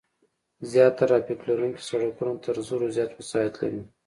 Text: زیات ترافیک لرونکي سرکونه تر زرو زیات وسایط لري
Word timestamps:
زیات 0.71 0.93
ترافیک 0.99 1.39
لرونکي 1.47 1.81
سرکونه 1.87 2.35
تر 2.43 2.55
زرو 2.67 2.85
زیات 2.95 3.11
وسایط 3.15 3.53
لري 3.61 3.81